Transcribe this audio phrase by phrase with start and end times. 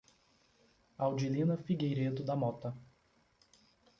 [0.97, 2.75] Audilina Figueiredo da Mota